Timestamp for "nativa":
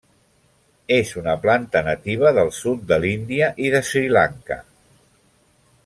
1.89-2.31